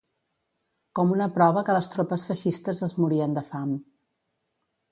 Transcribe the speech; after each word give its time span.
Com 0.99 1.11
una 1.15 1.27
prova 1.35 1.63
que 1.67 1.75
les 1.77 1.91
tropes 1.97 2.25
feixistes 2.31 2.81
es 2.89 2.99
morien 3.05 3.39
de 3.39 3.47
fam. 3.53 3.79